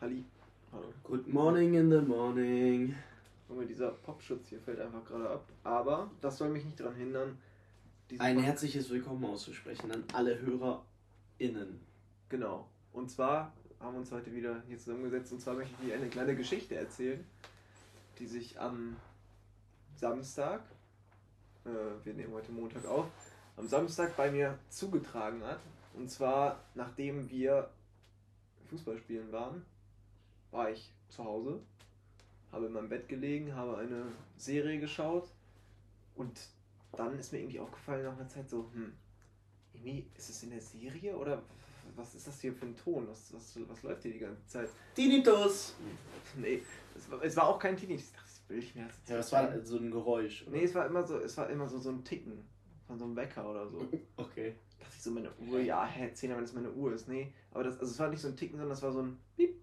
[0.00, 0.24] Halli.
[0.72, 0.92] Hallo.
[1.04, 2.94] Good morning in the morning.
[3.48, 5.44] Junge, dieser Popschutz hier fällt einfach gerade ab.
[5.64, 7.38] Aber das soll mich nicht daran hindern,
[8.18, 11.80] Ein Pod- herzliches Willkommen auszusprechen an alle HörerInnen.
[12.28, 12.68] Genau.
[12.92, 16.08] Und zwar haben wir uns heute wieder hier zusammengesetzt und zwar möchte ich dir eine
[16.08, 17.24] kleine Geschichte erzählen,
[18.18, 18.96] die sich am
[19.96, 20.62] Samstag,
[21.64, 23.06] äh, wir nehmen heute Montag auf,
[23.56, 25.60] am Samstag bei mir zugetragen hat.
[25.94, 27.70] Und zwar, nachdem wir
[28.68, 29.64] Fußball spielen waren,
[30.50, 31.60] war ich zu Hause,
[32.52, 34.06] habe in meinem Bett gelegen, habe eine
[34.36, 35.28] Serie geschaut
[36.14, 36.40] und
[36.92, 38.92] dann ist mir irgendwie aufgefallen nach einer Zeit so, hm,
[39.72, 41.42] irgendwie ist es in der Serie oder
[41.96, 43.06] was ist das hier für ein Ton?
[43.08, 44.68] Was, was, was läuft hier die ganze Zeit?
[44.94, 45.74] Tinnitus!
[46.36, 46.62] Nee,
[46.96, 47.94] es war, es war auch kein Teenie.
[47.94, 50.42] Ich dachte, das will ich mir jetzt Ja, das war so ein Geräusch.
[50.42, 50.52] Oder?
[50.52, 52.44] Nee, es war immer so, es war immer so, so ein Ticken
[52.86, 53.78] von so einem Wecker oder so.
[54.16, 54.54] Okay.
[54.78, 57.08] dachte ich so, meine Uhr, ja, hä, 10, wenn es meine Uhr ist.
[57.08, 59.18] Nee, aber das, also es war nicht so ein Ticken, sondern es war so ein
[59.36, 59.56] Piep,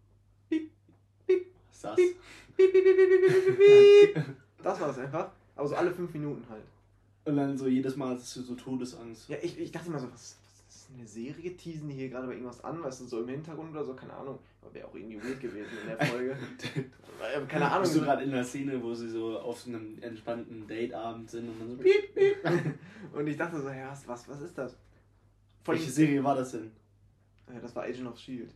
[1.77, 1.95] ist das?
[1.95, 2.15] Piep.
[2.55, 4.25] Piep, Piep, Piep, Piep, Piep, Piep, Piep.
[4.63, 5.29] Das war es einfach.
[5.55, 6.63] Aber so alle fünf Minuten halt.
[7.25, 9.29] Und dann so jedes Mal hast du so Todesangst.
[9.29, 11.55] Ja, ich, ich dachte immer so, was, was ist eine Serie?
[11.55, 12.83] Teasen die hier gerade bei irgendwas an?
[12.83, 13.93] Weißt du, so im Hintergrund oder so?
[13.93, 14.39] Keine Ahnung.
[14.73, 16.37] Wäre auch irgendwie weird gewesen in der Folge.
[17.19, 17.81] Äh, Keine Ahnung.
[17.81, 21.49] Bist du gerade in der Szene, wo sie so auf so einem entspannten Dateabend sind
[21.49, 22.43] und dann so piep, piep.
[23.11, 24.77] Und ich dachte so, ja, was, was, was ist das?
[25.65, 26.71] Welche Serie war das denn?
[27.51, 28.53] Ja, das war Agent of Shield.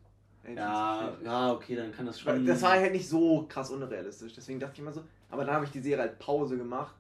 [0.56, 2.46] Ja, ja, okay, dann kann das schon.
[2.46, 4.34] Das war halt nicht so krass unrealistisch.
[4.34, 5.04] Deswegen dachte ich immer so.
[5.30, 6.96] Aber dann habe ich die Serie halt Pause gemacht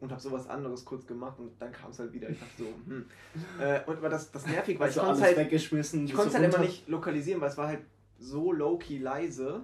[0.00, 2.28] und habe sowas anderes kurz gemacht und dann kam es halt wieder.
[2.28, 3.06] Ich dachte so, hm.
[3.60, 6.04] Äh, und aber das, das nervig, weil Hast ich konnte halt, weggeschmissen.
[6.06, 7.80] ich konnte du halt immer nicht lokalisieren, weil es war halt
[8.18, 9.62] so low-key leise,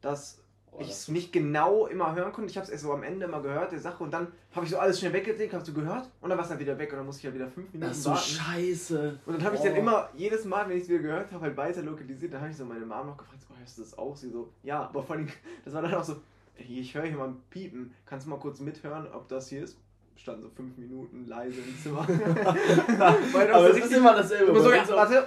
[0.00, 0.38] dass
[0.76, 2.50] Oh, ich es nicht genau immer hören konnte.
[2.50, 4.72] Ich habe es erst so am Ende immer gehört, der Sache, und dann habe ich
[4.72, 6.08] so alles schnell weggeklickt, hast du gehört?
[6.20, 7.88] Und dann war es dann wieder weg und dann musste ich halt wieder fünf Minuten
[7.88, 8.22] Das ist so warten.
[8.22, 9.18] scheiße.
[9.26, 9.64] Und dann habe ich Oh.
[9.64, 12.32] dann immer, jedes Mal, wenn ich es wieder gehört habe, halt weiter lokalisiert.
[12.34, 14.16] Dann habe ich so meine Mom noch gefragt, so, hörst du das auch?
[14.16, 15.28] Sie so, ja, aber vor allem,
[15.64, 16.16] das war dann auch so,
[16.56, 17.94] ich höre hier mal ein Piepen.
[18.06, 19.78] Kannst du mal kurz mithören, ob das hier ist?
[20.16, 22.06] Stand so fünf Minuten leise im Zimmer.
[22.08, 24.60] Weil das Aber so es ist immer dasselbe.
[24.60, 25.26] so, ja, warte.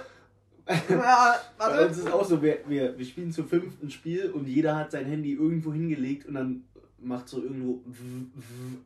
[0.88, 4.46] Ja, Bei uns ist auch so, wir, wir, wir spielen zu fünft ein Spiel und
[4.46, 6.64] jeder hat sein Handy irgendwo hingelegt und dann
[6.98, 7.80] macht so irgendwo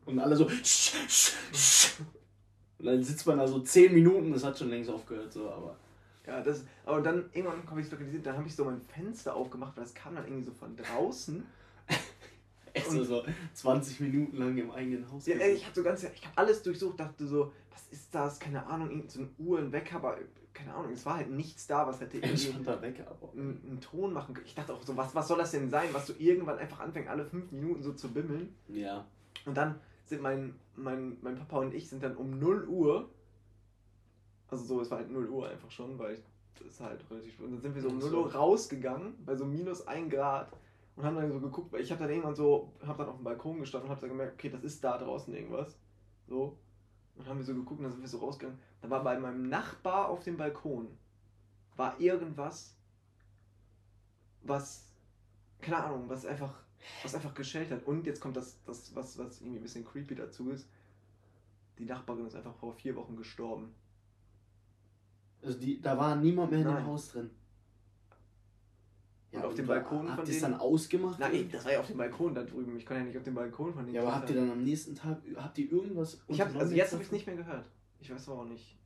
[0.05, 0.47] und alle so
[2.79, 5.77] und dann sitzt man da so zehn Minuten, das hat schon längst aufgehört, so, aber
[6.27, 9.35] Ja, das, aber dann irgendwann habe ich es lokalisiert, dann habe ich so mein Fenster
[9.35, 11.45] aufgemacht, weil das kam dann irgendwie so von draußen.
[12.73, 15.27] echt so, so 20 Minuten lang im eigenen Haus.
[15.27, 18.39] Ja, ich habe so ganz, ich habe alles durchsucht, dachte so, was ist das?
[18.39, 20.19] Keine Ahnung, irgend so ein Wecker, aber
[20.55, 24.35] keine Ahnung, es war halt nichts da, was hätte irgendwie weg, einen, einen Ton machen
[24.35, 24.47] können.
[24.47, 27.09] Ich dachte auch so, was, was soll das denn sein, was so irgendwann einfach anfängt,
[27.09, 28.55] alle fünf Minuten so zu bimmeln.
[28.69, 29.07] Ja.
[29.47, 33.11] Und dann sind mein, mein, mein Papa und ich sind dann um 0 Uhr,
[34.49, 36.23] also so, es war halt 0 Uhr einfach schon, weil ich,
[36.59, 37.47] das ist halt relativ spät.
[37.47, 38.19] Und dann sind wir so um Ach 0 so.
[38.19, 40.53] Uhr rausgegangen, bei so minus 1 Grad.
[40.95, 43.25] Und haben dann so geguckt, weil ich habe dann irgendwann so, habe dann auf dem
[43.25, 45.79] Balkon gestanden und habe dann gemerkt, okay, das ist da draußen irgendwas.
[46.29, 46.59] So.
[47.17, 48.59] Und haben wir so geguckt und dann sind wir so rausgegangen.
[48.83, 50.89] Da war bei meinem Nachbar auf dem Balkon,
[51.77, 52.77] war irgendwas,
[54.43, 54.85] was,
[55.61, 56.53] keine Ahnung, was einfach,
[57.03, 57.85] was einfach geschellt hat.
[57.85, 60.69] Und jetzt kommt das, das was, was irgendwie ein bisschen creepy dazu ist.
[61.79, 63.73] Die Nachbarin ist einfach vor vier Wochen gestorben.
[65.43, 66.77] Also die, da war niemand mehr in Nein.
[66.85, 67.31] dem Haus drin.
[69.33, 71.19] Und auf dem Balkon Habt von ihr es denen- dann ausgemacht?
[71.19, 72.77] Nein, das war ja auf dem Balkon da drüben.
[72.77, 73.95] Ich kann ja nicht auf dem Balkon von denen.
[73.95, 76.93] ja, aber habt ihr dann am nächsten Tag, habt ihr irgendwas Ich hab, also jetzt
[76.93, 77.65] habe ich es nicht mehr gehört.
[78.03, 78.77] Ich weiß aber auch nicht.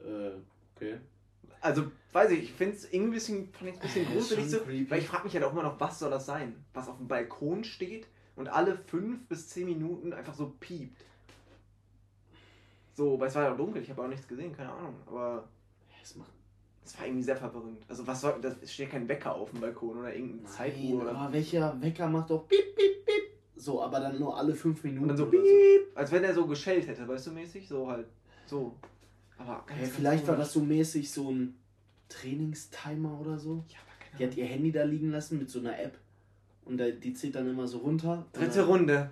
[0.00, 0.30] Äh,
[0.74, 0.98] okay.
[1.60, 4.66] Also, weiß ich, ich finde es irgendwie ein bisschen, fand ein bisschen Äh, gruselig so,
[4.66, 6.64] weil ich frage mich halt auch immer noch, was soll das sein?
[6.72, 11.04] Was auf dem Balkon steht und alle fünf bis zehn Minuten einfach so piept.
[12.94, 15.48] So, weil es war ja dunkel, ich habe auch nichts gesehen, keine Ahnung, aber
[16.02, 16.32] Es macht
[16.84, 17.84] es war irgendwie sehr verwirrend.
[17.88, 21.32] Also, was soll, das es steht kein Wecker auf dem Balkon oder irgendeine Zeituhr aber
[21.32, 23.31] welcher Wecker macht doch piep, piep, piep.
[23.56, 25.02] So, aber dann nur alle fünf Minuten.
[25.02, 25.42] Und dann so piep,
[25.94, 27.68] als wenn er so geschellt hätte, weißt du, mäßig?
[27.68, 28.06] So halt,
[28.46, 28.76] so.
[29.38, 31.54] Aber ganz, Ja, ganz vielleicht war das so mäßig so ein
[32.08, 33.64] Trainingstimer oder so.
[33.68, 35.98] Ja, aber keine Die hat ihr Handy da liegen lassen mit so einer App.
[36.64, 38.24] Und die zählt dann immer so runter.
[38.32, 39.10] Dritte Runde.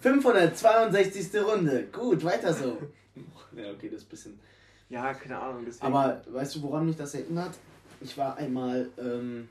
[0.00, 1.40] 562.
[1.42, 1.86] Runde.
[1.92, 2.78] Gut, weiter so.
[3.56, 4.40] ja, okay, das ist ein bisschen.
[4.88, 5.86] Ja, keine Ahnung, deswegen.
[5.86, 7.54] Aber weißt du, woran mich das erinnert?
[8.00, 9.48] Ich war einmal, ähm,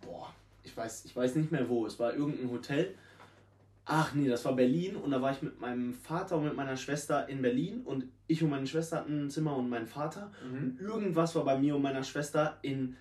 [0.00, 0.34] boah,
[0.68, 1.86] ich weiß, ich weiß nicht mehr wo.
[1.86, 2.94] Es war irgendein Hotel.
[3.90, 6.76] Ach nee, das war Berlin und da war ich mit meinem Vater und mit meiner
[6.76, 10.30] Schwester in Berlin und ich und meine Schwester hatten ein Zimmer und mein Vater.
[10.46, 10.58] Mhm.
[10.58, 12.96] Und irgendwas war bei mir und meiner Schwester in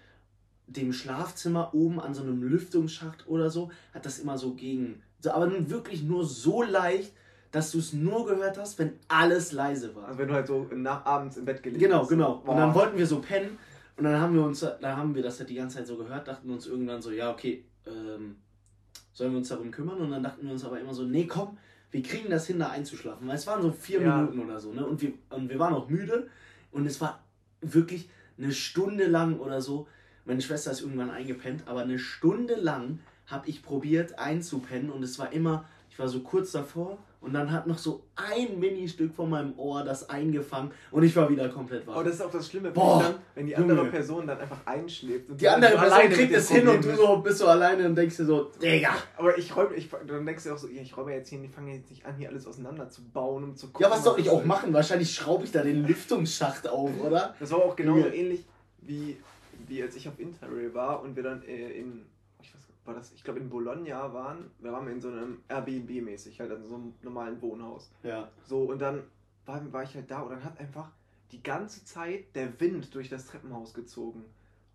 [0.68, 5.02] dem Schlafzimmer oben an so einem Lüftungsschacht oder so, hat das immer so gegen.
[5.20, 7.12] So, aber nun wirklich nur so leicht,
[7.52, 10.06] dass du es nur gehört hast, wenn alles leise war.
[10.08, 12.10] Also wenn du halt so nach, abends im Bett gelegen Genau, hast.
[12.10, 12.42] genau.
[12.46, 12.52] Boah.
[12.52, 13.58] Und dann wollten wir so pennen
[13.98, 16.28] Und dann haben wir uns, da haben wir das halt die ganze Zeit so gehört,
[16.28, 18.36] dachten uns irgendwann so, ja, okay, ähm,
[19.12, 19.98] sollen wir uns darum kümmern?
[19.98, 21.58] Und dann dachten wir uns aber immer so, nee, komm,
[21.90, 23.28] wir kriegen das hin, da einzuschlafen.
[23.28, 24.18] Weil es waren so vier Ja.
[24.18, 24.86] Minuten oder so, ne?
[24.86, 26.30] Und wir, und wir waren auch müde
[26.72, 27.24] und es war
[27.62, 29.88] wirklich eine Stunde lang oder so.
[30.26, 35.18] Meine Schwester ist irgendwann eingepennt, aber eine Stunde lang habe ich probiert einzupennen und es
[35.18, 35.66] war immer,
[35.98, 39.84] ich war so kurz davor und dann hat noch so ein Ministück von meinem Ohr
[39.84, 41.96] das eingefangen und ich war wieder komplett wach.
[41.96, 43.90] Aber das ist auch das Schlimme, Boah, wenn, dann, wenn die andere Junge.
[43.90, 45.28] Person dann einfach einschläft.
[45.28, 48.16] Und die andere Person kriegt es hin und du so bist so alleine und denkst
[48.16, 48.92] dir so, Digga.
[49.18, 51.74] Aber ich räume, ich, dann denkst du auch so, ich räume jetzt hier, ich fange
[51.74, 53.84] jetzt nicht an, hier alles auseinanderzubauen, um zu gucken.
[53.84, 54.72] Ja, was soll ich auch machen?
[54.74, 57.34] Wahrscheinlich schraube ich da den Lüftungsschacht auf, oder?
[57.40, 58.46] Das war auch genauso ähnlich
[58.82, 59.18] wie,
[59.68, 62.06] wie als ich auf Interrail war und wir dann äh, in,
[62.88, 66.64] war das, ich glaube in Bologna waren, wir waren in so einem Airbnb-mäßig, halt in
[66.66, 67.92] so einem normalen Wohnhaus.
[68.04, 68.30] Ja.
[68.46, 69.04] So, und dann
[69.46, 70.92] war, war ich halt da und dann hat einfach
[71.32, 74.24] die ganze Zeit der Wind durch das Treppenhaus gezogen.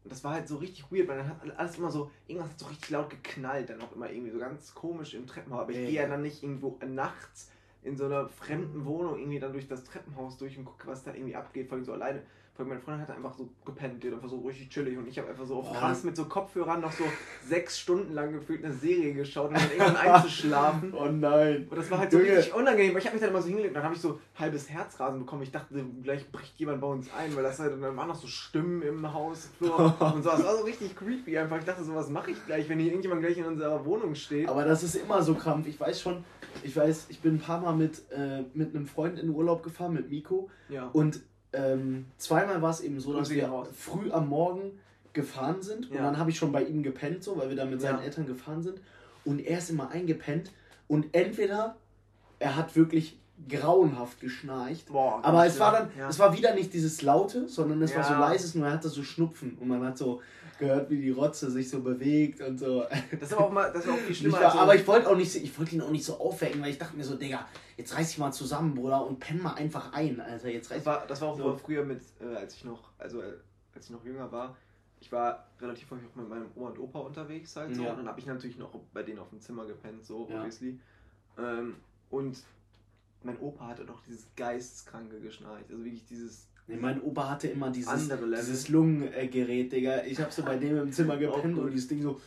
[0.05, 2.59] Und das war halt so richtig weird, weil dann hat alles immer so, irgendwas hat
[2.59, 5.61] so richtig laut geknallt, dann auch immer irgendwie so ganz komisch im Treppenhaus.
[5.62, 6.08] Aber ich Ja, gehe ja ja.
[6.08, 7.50] dann nicht irgendwo nachts
[7.82, 11.15] in so einer fremden Wohnung irgendwie dann durch das Treppenhaus durch und gucke, was da
[11.15, 12.23] irgendwie abgeht, vor allem so alleine.
[12.58, 15.19] Allem meine Freundin hat einfach so gepennt, die hat einfach so richtig chillig und ich
[15.19, 15.78] habe einfach so auf Boah.
[15.78, 17.04] krass mit so Kopfhörern noch so
[17.49, 20.93] sechs Stunden lang gefühlt eine Serie geschaut und dann irgendwann einzuschlafen.
[21.02, 21.66] Oh nein.
[21.70, 22.37] Und das war halt so Junge.
[22.37, 24.20] richtig unangenehm, weil ich habe mich dann immer so hingelegt und dann habe ich so
[24.38, 25.43] halbes Herzrasen bekommen.
[25.43, 28.26] Ich dachte, gleich bricht jemand bei uns ein, weil das halt, dann waren noch so
[28.26, 30.31] Stimmen im Hausflur und so.
[30.31, 31.58] Das war so richtig creepy einfach.
[31.58, 34.48] Ich dachte so, was mache ich gleich, wenn hier irgendjemand gleich in unserer Wohnung steht.
[34.48, 35.66] Aber das ist immer so Krampf.
[35.66, 36.22] Ich weiß schon,
[36.62, 39.94] ich weiß, ich bin ein paar Mal mit, äh, mit einem Freund in Urlaub gefahren,
[39.94, 40.50] mit Miko.
[40.69, 40.88] ja.
[40.93, 41.22] Und
[41.52, 43.69] ähm, zweimal war es eben so, dass wir raus.
[43.76, 44.78] früh am Morgen
[45.12, 45.90] gefahren sind.
[45.90, 46.02] Und Ja.
[46.02, 48.04] dann habe ich schon bei ihm gepennt, so, weil wir dann mit seinen Ja.
[48.04, 48.81] Eltern gefahren sind.
[49.25, 50.50] Und er ist immer eingepennt.
[50.88, 51.76] Und entweder
[52.38, 53.19] er hat wirklich
[53.49, 54.87] grauenhaft geschnarcht.
[54.88, 58.14] Boah, Aber es war dann, es war wieder nicht dieses Laute, sondern es war so
[58.14, 59.56] leises, nur er hatte so Schnupfen.
[59.60, 60.20] Und man hat so
[60.62, 62.85] gehört, wie die Rotze sich so bewegt und so.
[63.11, 64.38] Das ist aber auch mal, das ist auch viel schlimmer.
[64.38, 66.61] war, als so- aber ich wollte auch nicht, ich wollte ihn auch nicht so aufwecken,
[66.62, 69.55] weil ich dachte mir so, Digga, jetzt reiß dich mal zusammen, Bruder, und penn mal
[69.55, 70.49] einfach ein, Alter.
[70.49, 71.56] Jetzt reiß Das war, das war auch So.
[71.56, 73.35] früher mit, äh, als ich noch, also äh,
[73.75, 74.56] als ich noch jünger war.
[75.00, 77.82] Ich war relativ häufig auch mit meinem Oma und Opa unterwegs halt so.
[77.82, 77.91] Ja.
[77.91, 80.37] Und dann habe ich natürlich noch bei denen auf dem Zimmer gepennt, so Ja.
[80.37, 80.79] obviously.
[81.38, 81.75] Ähm,
[82.11, 82.38] und
[83.25, 85.65] mein Opa hatte doch dieses geisteskranke geschnarcht.
[85.70, 90.04] Also wirklich dieses Nee, mein Opa hatte immer dieses, dieses Lungengerät, Digga.
[90.04, 92.19] Ich hab so bei dem im Zimmer gepennt und dieses Ding so.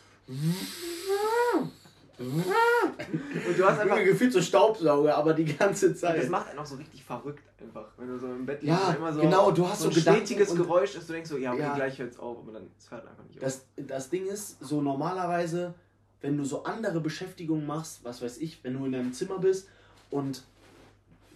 [2.19, 4.03] und du hast einfach.
[4.03, 6.29] Gefühlt so Staubsauger, aber die ganze Das Zeit.
[6.29, 9.13] macht einen auch so richtig verrückt einfach, wenn du so im Bett Ja, und immer
[9.13, 11.73] so, genau, du hast so ein stetiges Geräusch, dass du denkst so, ja, okay, Ja.
[11.75, 13.43] gleich hört's auf, aber dann es hört einfach nicht auf.
[13.43, 15.73] Das, das Ding ist, so normalerweise,
[16.21, 19.67] wenn du so andere Beschäftigungen machst, was weiß ich, wenn du in deinem Zimmer bist
[20.11, 20.43] und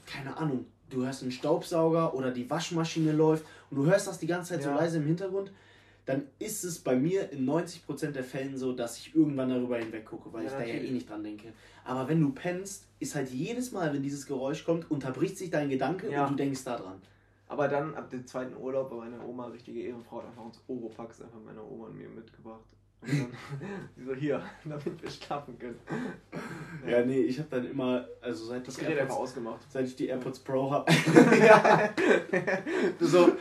[0.05, 4.27] keine Ahnung, du hörst einen Staubsauger oder die Waschmaschine läuft und du hörst das die
[4.27, 4.75] ganze Zeit so Ja.
[4.75, 5.51] leise im Hintergrund,
[6.05, 10.05] dann ist es bei mir in 90% der Fällen so, dass ich irgendwann darüber hinweg
[10.05, 10.89] gucke, weil Ja, ich da ja natürlich.
[10.89, 11.53] eh nicht dran denke.
[11.85, 15.69] Aber wenn du pennst, ist halt jedes Mal, wenn dieses Geräusch kommt, unterbricht sich dein
[15.69, 16.23] Gedanke Ja.
[16.25, 17.01] und du denkst da dran.
[17.47, 21.21] Aber dann ab dem zweiten Urlaub war meine Oma richtige Ehrenfrau, hat einfach uns Oropax
[21.21, 22.61] einfach meiner Oma und mir mitgebracht.
[24.05, 25.79] So, hier, damit wir schlafen können.
[26.87, 29.61] Ja, nee, ich habe dann immer, also seit Das ich Gerät einfach AirPods, ausgemacht.
[29.69, 30.91] seit ich die AirPods Pro habe,
[31.39, 31.89] ja.
[32.99, 33.31] So,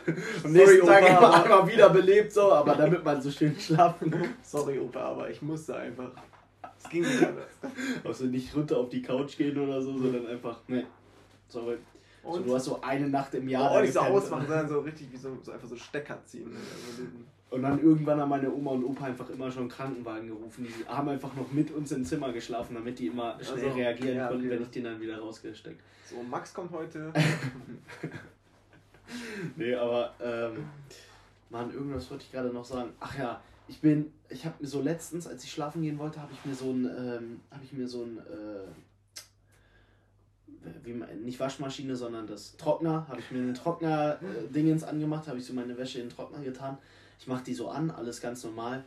[0.43, 4.33] Am nächsten Tag Opa, immer einmal wiederbelebt, so, aber damit man so schön schlafen kann.
[4.43, 6.11] sorry Opa, aber ich musste einfach.
[6.81, 7.51] Es ging nicht anders.
[8.05, 10.85] Also nicht runter auf die Couch gehen oder so, sondern einfach, ne.
[11.49, 11.77] Sorry.
[12.23, 13.73] So, Und du hast so eine Nacht im Jahr.
[13.73, 16.47] da nicht so ausmachen, sondern so richtig wie so, so einfach so Stecker ziehen.
[16.55, 20.27] Also diesen- Und dann irgendwann haben meine Oma und Opa einfach immer schon einen Krankenwagen
[20.27, 20.67] gerufen.
[20.67, 24.17] Die haben einfach noch mit uns im Zimmer geschlafen, damit die immer schnell Also, reagieren
[24.17, 24.55] ja, konnten, okay.
[24.55, 25.81] wenn ich den dann wieder rausgesteckt.
[26.05, 27.11] So, Max kommt heute.
[29.55, 30.65] Nee, aber, ähm,
[31.49, 32.91] Mann, irgendwas wollte ich gerade noch sagen.
[32.99, 36.31] Ach ja, ich bin, ich habe mir so letztens, als ich schlafen gehen wollte, habe
[36.31, 38.67] ich mir so ein, ähm, habe ich mir so ein, äh,
[40.83, 45.45] wie man, nicht Waschmaschine, sondern das Trockner, habe ich mir einen Trockner-Dingens angemacht, habe ich
[45.45, 46.77] so meine Wäsche in den Trockner getan.
[47.19, 48.83] Ich mache die so an, alles ganz normal.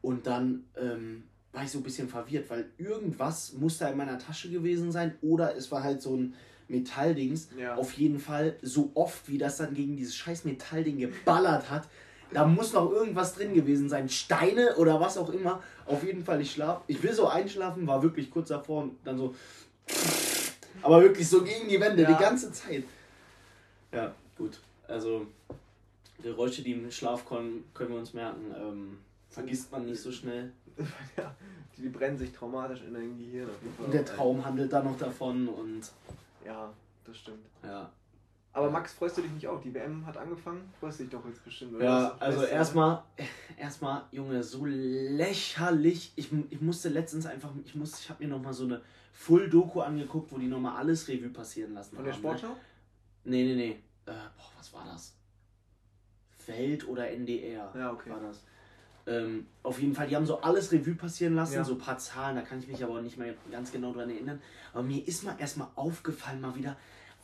[0.00, 4.18] Und dann ähm, war ich so ein bisschen verwirrt, weil irgendwas muss da in meiner
[4.18, 6.34] Tasche gewesen sein oder es war halt so ein
[6.68, 7.48] Metalldings.
[7.58, 7.74] Ja.
[7.76, 11.88] Auf jeden Fall, so oft wie das dann gegen dieses scheiß Metallding geballert hat,
[12.32, 14.08] da muss noch irgendwas drin gewesen sein.
[14.08, 15.62] Steine oder was auch immer.
[15.84, 16.80] Auf jeden Fall, ich schlaf.
[16.86, 19.34] Ich will so einschlafen, war wirklich kurz davor und dann so.
[20.80, 22.12] Aber wirklich so gegen die Wände, Ja.
[22.12, 22.84] die ganze Zeit.
[23.92, 24.58] Ja, gut.
[24.88, 25.26] Also,
[26.22, 28.54] Geräusche, die im Schlaf kommen, können wir uns merken.
[28.56, 28.98] Ähm,
[29.28, 30.52] vergisst man nicht so schnell.
[31.16, 31.34] ja,
[31.76, 33.86] die, die brennen sich traumatisch in dein Gehirn auf jeden Fall.
[33.86, 35.82] Und der Traum handelt dann noch davon und
[36.44, 36.72] Ja,
[37.04, 37.44] das stimmt.
[37.62, 37.90] ja.
[38.54, 39.62] Aber Max, freust du dich nicht auch?
[39.62, 40.70] Die WM hat angefangen?
[40.78, 41.84] Freust du dich doch jetzt bestimmt, oder?
[41.84, 43.02] Ja, also erstmal,
[43.56, 46.12] erstmal, Junge, so lächerlich.
[46.16, 48.82] Ich, ich musste letztens einfach, ich musste, ich habe mir nochmal so eine
[49.14, 52.28] Full-Doku angeguckt, wo die nochmal alles Revue passieren lassen Von der haben, ne?
[52.28, 52.48] Sportschau?
[52.48, 52.56] Ne?
[53.24, 53.70] Nee, nee, nee.
[54.04, 55.14] Äh, boah, was war das?
[56.48, 58.10] Welt oder NDR ja, okay.
[58.10, 58.42] war das.
[59.04, 61.64] Ähm, auf jeden Fall, die haben so alles Revue passieren lassen, ja.
[61.64, 64.40] so ein paar Zahlen, da kann ich mich aber nicht mehr ganz genau dran erinnern.
[64.72, 66.76] Aber mir ist mal erstmal aufgefallen, mal wieder,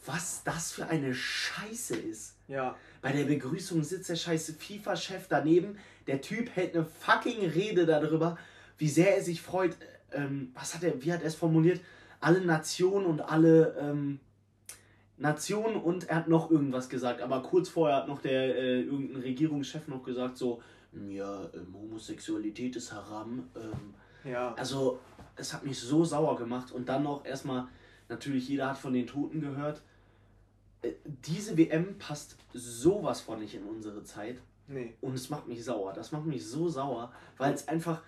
[0.04, 2.36] was das für eine Scheiße ist.
[2.48, 2.76] Ja.
[3.00, 5.78] Bei der Begrüßung sitzt der scheiße FIFA-Chef daneben.
[6.06, 8.38] Der Typ hält eine fucking Rede darüber,
[8.76, 9.76] wie sehr er sich freut.
[10.12, 11.80] Ähm, was hat er, wie hat er es formuliert?
[12.20, 14.18] Alle Nationen und alle ähm,
[15.18, 17.20] Nationen und er hat noch irgendwas gesagt.
[17.20, 20.62] Aber kurz vorher hat noch der äh, irgendein Regierungschef noch gesagt, so,
[21.08, 23.48] ja, ähm, Homosexualität ist haram.
[23.56, 24.54] Ähm, ja.
[24.54, 25.00] Also,
[25.36, 26.72] es hat mich so sauer gemacht.
[26.72, 27.66] Und dann noch erstmal,
[28.08, 29.82] natürlich, jeder hat von den Toten gehört.
[30.82, 34.38] Äh, diese WM passt sowas von nicht in unsere Zeit.
[34.68, 34.94] Nee.
[35.00, 35.92] Und es macht mich sauer.
[35.92, 38.02] Das macht mich so sauer, weil es einfach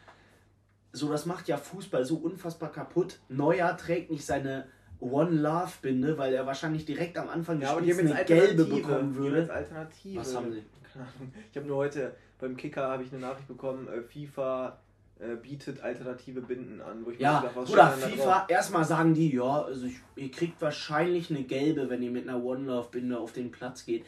[0.93, 3.19] so, das macht ja Fußball so unfassbar kaputt.
[3.29, 4.67] Neuer trägt nicht seine
[5.01, 9.15] One Love Binde, weil er wahrscheinlich direkt am Anfang ja, des Spiels eine gelbe bekommen
[9.15, 9.53] würde.
[9.53, 10.21] Alternative.
[10.21, 10.63] Was haben sie?
[11.51, 14.79] Ich habe nur heute beim Kicker habe ich eine Nachricht bekommen, äh, FIFA
[15.19, 17.05] äh, bietet alternative Binden an.
[17.05, 21.31] Wo ich ja, gedacht, oder FIFA, erstmal sagen die, ja, also ich, ihr kriegt wahrscheinlich
[21.31, 24.05] eine gelbe, wenn ihr mit einer One Love Binde auf den Platz geht.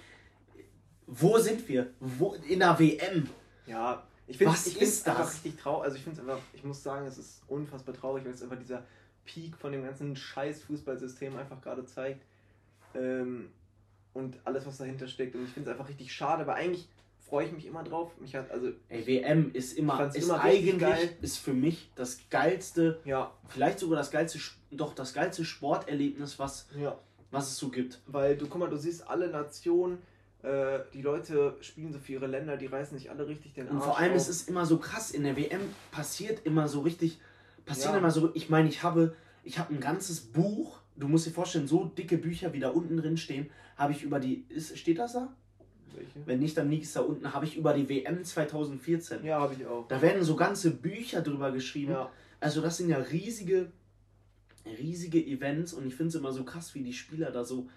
[1.07, 1.91] Wo sind wir?
[2.01, 3.29] Wo, in der WM?
[3.67, 5.85] Ja, ich finde es einfach richtig traurig.
[5.85, 8.59] Also ich finde es einfach, ich muss sagen, es ist unfassbar traurig, weil es einfach
[8.59, 8.83] dieser
[9.25, 12.25] Peak von dem ganzen scheiß Fußballsystem einfach gerade zeigt.
[12.95, 13.51] Ähm,
[14.15, 15.35] und alles, was dahinter steckt.
[15.35, 16.89] Und ich finde es einfach richtig schade, weil eigentlich
[17.19, 18.13] freue ich mich immer drauf.
[18.21, 21.17] Mich hat also Ey, WM ist immer ist immer eigentlich geil.
[21.23, 24.39] ist für mich das geilste, ja, vielleicht sogar das geilste
[24.71, 26.99] doch das geilste Sporterlebnis, was ja.
[27.31, 28.03] was es so gibt.
[28.07, 29.99] Weil du guck mal, du siehst alle Nationen
[30.43, 33.75] äh, die Leute spielen so für ihre Länder, die reißen nicht alle richtig den Arsch
[33.75, 34.17] Und vor allem auf.
[34.17, 35.61] ist es immer so krass, in der WM
[35.93, 37.21] passiert immer so richtig,
[37.65, 37.99] passieren ja.
[37.99, 39.15] immer so, ich meine, ich habe,
[39.45, 42.97] ich habe ein ganzes Buch, du musst dir vorstellen, so dicke Bücher, wie da unten
[42.97, 45.35] drin stehen, habe ich über die, ist, steht das da?
[45.95, 46.27] Welche?
[46.27, 49.25] Wenn nicht, dann liegt es da unten, habe ich über die WM 2014.
[49.25, 49.87] Ja, habe ich auch.
[49.89, 51.93] Da werden so ganze Bücher drüber geschrieben.
[51.93, 52.11] Ja.
[52.41, 53.71] Also das sind ja riesige,
[54.65, 57.69] riesige Events und ich finde es immer so krass, wie die Spieler da so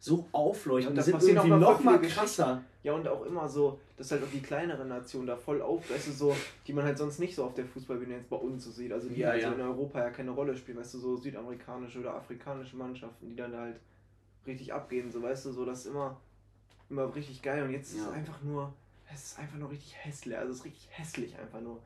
[0.00, 0.96] so aufleuchten.
[0.96, 2.64] Ja, sind irgendwie noch mal krasser.
[2.82, 6.08] Ja, und auch immer so, dass halt auch die kleineren Nationen da voll auf, weißt
[6.08, 8.70] du, so, die man halt sonst nicht so auf der Fußballbühne jetzt bei uns so
[8.70, 8.92] sieht.
[8.92, 9.52] Also die ja, halt ja.
[9.52, 13.54] in Europa ja keine Rolle spielen, weißt du, so südamerikanische oder afrikanische Mannschaften, die dann
[13.54, 13.78] halt
[14.46, 16.18] richtig abgehen, so weißt du, so das ist immer,
[16.88, 17.62] immer richtig geil.
[17.62, 18.00] Und jetzt ja.
[18.00, 18.72] ist es einfach nur,
[19.12, 20.38] es ist einfach nur richtig hässlich.
[20.38, 21.82] Also es ist richtig hässlich einfach nur.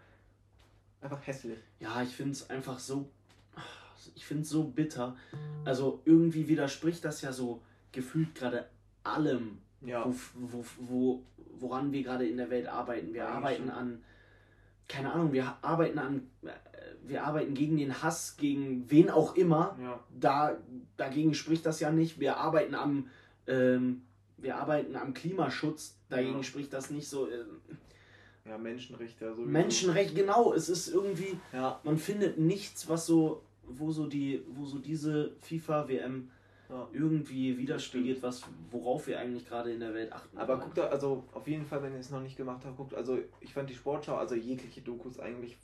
[1.01, 1.59] Einfach hässlich.
[1.81, 3.11] Ja, ich finde es einfach so.
[4.15, 5.17] Ich finde es so bitter.
[5.65, 7.61] Also irgendwie widerspricht das ja so
[7.95, 8.69] gefühlt gerade
[9.03, 10.05] allem, ja.
[10.05, 11.23] wo, wo, wo,
[11.59, 13.15] woran wir gerade in der Welt arbeiten.
[13.15, 14.03] Wir ja, arbeiten an,
[14.89, 16.51] keine Ahnung, wir arbeiten an, äh,
[17.07, 19.77] wir arbeiten gegen den Hass, gegen wen auch immer.
[19.81, 20.01] Ja.
[20.19, 20.57] Da,
[20.97, 22.19] dagegen spricht das ja nicht.
[22.19, 23.09] Wir arbeiten am,
[23.47, 24.03] ähm,
[24.37, 27.29] wir arbeiten am Klimaschutz, dagegen spricht das nicht so.
[27.29, 27.45] Äh,
[28.47, 29.35] ja, Menschenrechte.
[29.35, 30.53] So Menschenrecht, genau.
[30.53, 31.81] Es ist irgendwie, ja.
[31.83, 36.31] man findet nichts, was so, wo so die, wo so diese FIFA-WM
[36.75, 36.89] ja.
[36.93, 40.37] irgendwie widerspiegelt, was, worauf wir eigentlich gerade in der Welt achten.
[40.37, 42.95] Aber guckt da, also auf jeden Fall, wenn ihr es noch nicht gemacht habt, guckt,
[42.95, 45.57] also ich fand die Sportschau, also jegliche Dokus eigentlich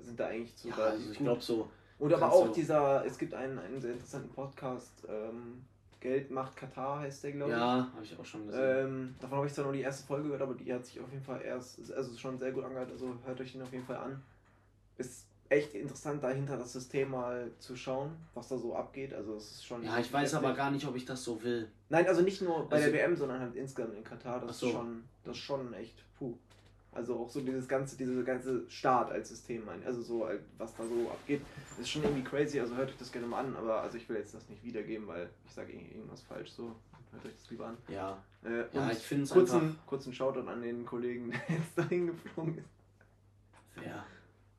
[0.00, 1.68] sind da eigentlich zu ja, also ich glaube so.
[1.98, 5.64] Und aber auch dieser, es gibt einen, einen sehr interessanten Podcast, ähm,
[6.00, 7.58] Geld macht Katar heißt der, glaube ich.
[7.58, 8.86] Ja, habe ich auch schon gesehen.
[8.86, 11.10] Ähm, davon habe ich zwar nur die erste Folge gehört, aber die hat sich auf
[11.10, 13.96] jeden Fall erst, also schon sehr gut angehört, also hört euch den auf jeden Fall
[13.96, 14.22] an.
[14.96, 19.14] Ist echt interessant, dahinter das System mal zu schauen, was da so abgeht.
[19.14, 19.82] Also es ist schon.
[19.84, 21.68] Ja, ich weiß aber gar nicht, ob ich das so will.
[21.88, 24.40] Nein, also nicht nur bei also, der WM, sondern halt insgesamt in Katar.
[24.40, 24.66] Das so.
[24.66, 26.34] ist schon, das ist schon echt puh.
[26.92, 30.26] Also auch so dieses ganze, diese ganze Staat als System, also so,
[30.56, 31.42] was da so abgeht,
[31.78, 32.58] ist schon irgendwie crazy.
[32.58, 35.06] Also hört euch das gerne mal an, aber also ich will jetzt das nicht wiedergeben,
[35.06, 36.50] weil ich sage irgendwas falsch.
[36.50, 36.74] So
[37.12, 37.76] hört euch das lieber an.
[37.88, 38.18] Ja.
[38.44, 42.58] Äh, ja, ich finde es kurzen, kurzen Shoutout an den Kollegen, der jetzt dahin geflogen
[42.58, 42.68] ist.
[43.76, 44.04] Wer?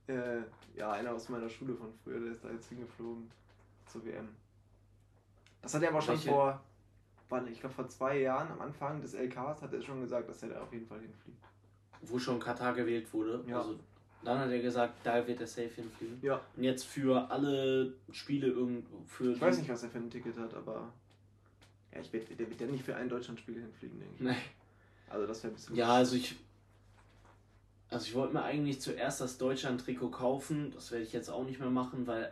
[0.09, 0.41] Äh,
[0.75, 3.29] ja, einer aus meiner Schule von früher, der ist da jetzt hingeflogen
[3.85, 4.27] zur WM.
[5.61, 6.29] Das hat er aber schon Welche?
[6.29, 6.63] vor,
[7.29, 10.41] wann, ich glaube vor zwei Jahren am Anfang des LKs hat er schon gesagt, dass
[10.41, 11.43] er da auf jeden Fall hinfliegt.
[12.01, 13.43] Wo schon Katar gewählt wurde.
[13.45, 13.59] Ja.
[13.59, 13.77] Also
[14.23, 16.17] dann hat er gesagt, da wird er safe hinfliegen.
[16.23, 16.41] Ja.
[16.55, 19.33] Und jetzt für alle Spiele irgendwo für.
[19.33, 20.91] Ich weiß nicht, was er für ein Ticket hat, aber.
[21.93, 24.21] Ja, ich werd, der wird ja nicht für ein Deutschlandspiel hinfliegen, denke ich.
[24.21, 24.35] Nee.
[25.09, 25.75] Also das wäre ein bisschen.
[25.75, 26.35] Ja, also ich
[27.89, 30.71] also ich wollte mir eigentlich zuerst das Deutschland-Trikot kaufen.
[30.73, 32.31] Das werde ich jetzt auch nicht mehr machen, weil.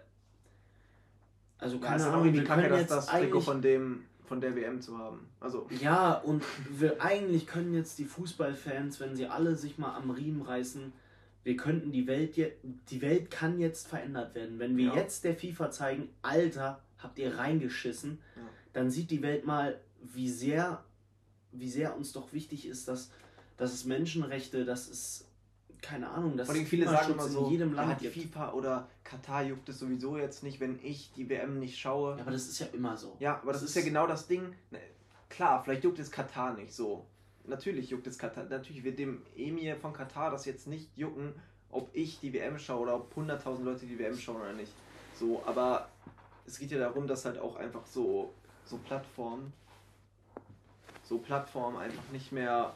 [1.58, 4.98] Also keine ja, Ahnung, wie kacke, dass das Trikot von dem von der WM zu
[4.98, 5.28] haben.
[5.40, 10.12] Also ja, und wir eigentlich können jetzt die Fußballfans, wenn sie alle sich mal am
[10.12, 10.92] Riemen reißen,
[11.44, 12.58] wir könnten die Welt jetzt,
[12.90, 14.60] die Welt kann jetzt verändert werden.
[14.60, 14.96] Wenn wir Ja.
[14.96, 18.42] jetzt der FIFA zeigen, Alter, habt ihr reingeschissen, Ja.
[18.74, 20.84] dann sieht die Welt mal, wie sehr,
[21.54, 23.12] wie sehr uns doch wichtig ist, dass,
[23.56, 25.26] dass es Menschenrechte, dass es,
[25.82, 28.28] keine Ahnung, dass Vor allem viele sagen immer so, in jedem ja, Land die gibt.
[28.34, 32.16] FIFA oder Katar juckt es sowieso jetzt nicht, wenn ich die WM nicht schaue.
[32.16, 33.16] Ja, aber das ist ja immer so.
[33.20, 34.54] Ja, aber das, Das ist ja ist- genau das Ding.
[34.72, 34.80] Ne,
[35.30, 37.06] Klar, vielleicht juckt es Katar nicht so.
[37.46, 38.46] Natürlich juckt es Katar.
[38.46, 41.34] Natürlich wird dem Emir von Katar das jetzt nicht jucken,
[41.70, 44.72] ob ich die WM schaue oder ob 100.000 Leute die WM schauen oder nicht.
[45.16, 45.90] So, aber
[46.46, 48.34] es geht ja darum, dass halt auch einfach so,
[48.66, 49.52] so Plattformen,
[51.04, 52.74] so Plattformen einfach nicht mehr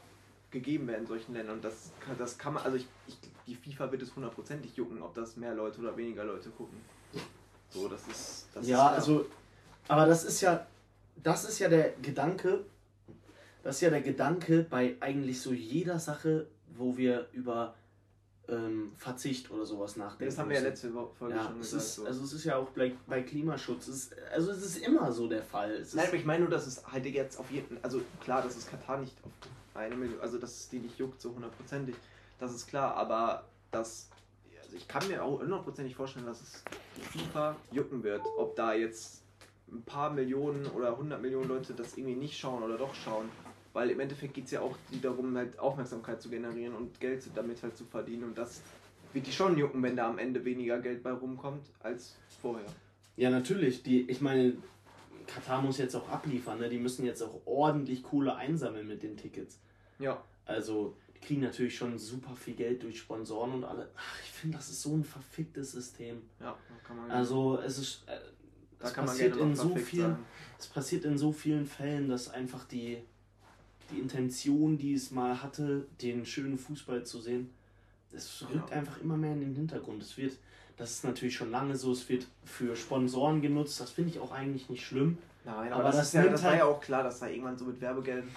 [0.51, 1.57] gegeben werden in solchen Ländern.
[1.57, 3.17] Und das, das kann man, also ich, ich,
[3.47, 6.77] die FIFA wird es hundertprozentig jucken, ob das mehr Leute oder weniger Leute gucken.
[7.69, 8.47] So, das ist.
[8.53, 9.25] Das ja, ist also,
[9.87, 10.67] aber das ist ja,
[11.23, 12.65] das ist ja der Gedanke,
[13.63, 17.75] das ist ja der Gedanke bei eigentlich so jeder Sache, wo wir über
[18.49, 20.25] ähm, Verzicht oder sowas nachdenken.
[20.25, 21.83] Das haben wir ja letzte Folge ja, schon es gesagt.
[21.83, 22.05] ist, so.
[22.05, 25.43] also es ist ja auch bei, bei Klimaschutz, ist, also es ist immer so der
[25.43, 25.71] Fall.
[25.71, 28.57] Es Nein, aber ich meine nur, dass es halt jetzt auf jeden also klar, dass
[28.57, 29.31] es Katar nicht auf
[29.73, 31.95] eine Million, also dass es die nicht juckt, so hundertprozentig,
[32.39, 34.09] das ist klar, aber das,
[34.63, 36.63] also ich kann mir auch hundertprozentig vorstellen, dass es
[37.11, 39.23] FIFA jucken wird, ob da jetzt
[39.71, 43.29] ein paar Millionen oder hundert Millionen Leute das irgendwie nicht schauen oder doch schauen,
[43.73, 47.63] weil im Endeffekt geht es ja auch darum, halt Aufmerksamkeit zu generieren und Geld damit
[47.63, 48.61] halt zu verdienen und das
[49.13, 52.65] wird die schon jucken, wenn da am Ende weniger Geld bei rumkommt als vorher.
[53.17, 53.83] ja, natürlich.
[53.83, 54.53] Die, ich meine,
[55.25, 56.69] Katar muss jetzt auch abliefern, ne?
[56.69, 59.59] die müssen jetzt auch ordentlich Kohle einsammeln mit den Tickets.
[59.99, 63.89] Ja, Also, die kriegen natürlich schon super viel Geld durch Sponsoren und alle.
[63.95, 66.21] Ach, ich finde, das ist so ein verficktes System.
[66.39, 68.03] ja, kann man Also, es ist.
[68.07, 68.17] Äh,
[68.79, 70.17] Da es kann man passiert in so vielen.
[70.57, 72.97] Es passiert in so vielen Fällen, dass einfach die,
[73.91, 77.51] die Intention, die es mal hatte, den schönen Fußball zu sehen,
[78.11, 78.77] es rückt Ja.
[78.77, 80.01] einfach immer mehr in den Hintergrund.
[80.01, 80.37] Es wird,
[80.81, 83.79] das ist natürlich schon lange so, es wird für Sponsoren genutzt.
[83.79, 85.19] Das finde ich auch eigentlich nicht schlimm.
[85.45, 87.27] Nein, aber, Aber das, das ist ja, das war halt- ja auch klar, dass da
[87.27, 88.29] irgendwann so mit Werbegeldern.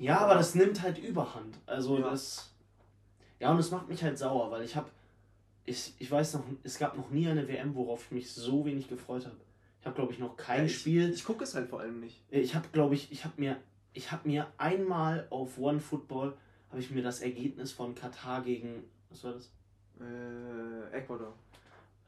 [0.00, 1.56] Ja, aber das nimmt halt Überhand.
[1.66, 2.10] Also Ja.
[2.10, 2.50] das.
[3.38, 4.90] Ja, und das macht mich halt sauer, weil ich habe.
[5.64, 8.88] Ich, ich weiß noch, es gab noch nie eine WM, worauf ich mich so wenig
[8.88, 9.36] gefreut habe.
[9.78, 11.10] Ich habe, glaube ich, noch kein Ja, ich, Spiel.
[11.10, 12.20] Ich gucke es halt vor allem nicht.
[12.30, 13.56] Ich habe, glaube ich, ich habe mir,
[13.92, 16.36] ich habe mir einmal auf One Football
[16.70, 19.52] habe ich mir das Ergebnis von Katar gegen, was war das?
[20.00, 21.32] Äh, Ecuador.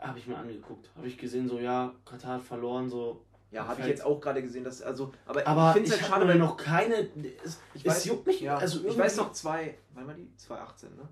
[0.09, 0.91] Habe ich mir angeguckt.
[0.97, 3.25] Habe ich gesehen, so ja, Katar hat verloren, so.
[3.51, 3.91] Ja, habe ich Halt.
[3.91, 6.57] jetzt auch gerade gesehen, dass also, aber, Aber ich, halt habe schade, mir weil noch
[6.57, 7.09] keine.
[7.45, 8.41] Es, ich es juckt mich.
[8.41, 10.29] Ja, also ich weiß noch zwei, wann war die?
[10.37, 11.09] 2018, ne?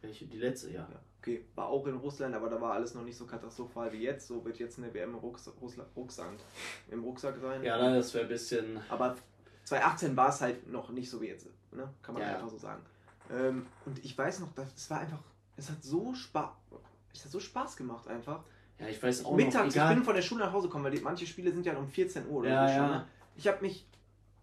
[0.00, 0.26] Welche?
[0.26, 0.80] Die letzte, ja.
[0.80, 1.00] Ja.
[1.20, 4.26] Okay, war auch in Russland, aber da war alles noch nicht so katastrophal wie jetzt.
[4.26, 5.54] So wird jetzt eine WM im Rucksack,
[6.90, 7.62] im Rucksack sein.
[7.62, 8.80] Ja, das wäre ein bisschen.
[8.88, 9.16] Aber
[9.64, 11.88] 2018 war es halt noch nicht so wie jetzt, ne?
[12.02, 12.82] Kann man Ja, einfach so sagen.
[13.30, 15.22] Ähm, und ich weiß noch, das war einfach,
[15.56, 16.50] es hat so Spaß,
[17.14, 18.40] es hat so Spaß gemacht einfach.
[18.78, 19.66] Ja, ich weiß auch Mittags, noch.
[19.66, 19.94] ich Egal.
[19.94, 22.26] bin von der Schule nach Hause gekommen, weil die, manche Spiele sind ja um 14
[22.28, 22.82] Uhr oder Ja, so schon.
[22.82, 22.90] ja.
[22.98, 23.06] Ne?
[23.36, 23.86] Ich habe mich,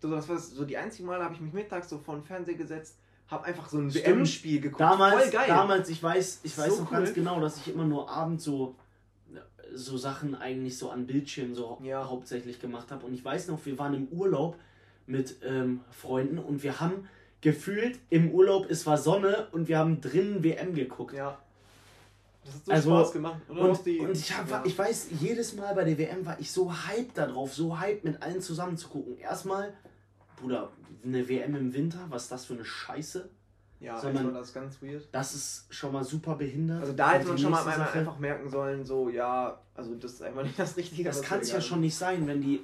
[0.01, 2.55] so das war so die einzigen Male, habe ich mich mittags so vor den Fernseher
[2.55, 3.93] gesetzt, habe einfach so ein.
[3.93, 4.79] WM-Spiel geguckt.
[4.81, 5.47] damals, Voll geil.
[5.47, 6.97] damals, ich weiß, ich weiß So noch cool.
[6.99, 8.75] ganz genau, dass ich immer nur abends so
[9.75, 12.09] so Sachen eigentlich so an Bildschirmen so Ja.
[12.09, 13.05] hauptsächlich gemacht habe.
[13.05, 14.57] Und ich weiß noch, wir waren im Urlaub
[15.05, 17.07] mit ähm, Freunden und wir haben
[17.41, 21.13] gefühlt im Urlaub, es war Sonne und wir haben drinnen WM geguckt.
[21.13, 21.37] Ja.
[22.45, 23.41] Das hat so Also, Spaß gemacht.
[23.49, 24.63] Oder Und, und ich, hab, ja.
[24.65, 28.21] ich weiß, jedes Mal bei der WM war ich so hyped darauf, so hyped mit
[28.23, 29.17] allen zusammen zu gucken.
[29.17, 29.73] Erstmal,
[30.37, 30.71] Bruder,
[31.03, 33.29] eine WM im Winter, was ist das für eine Scheiße?
[33.81, 35.07] ja, sondern- also das ist ganz weird.
[35.13, 36.81] Das ist schon mal super behindert.
[36.81, 40.21] Also da hätte man schon mal Sache- einfach merken sollen, so, ja, also das ist
[40.21, 41.05] einfach nicht das Richtige.
[41.05, 42.61] Das kann es ja schon nicht sein, wenn die.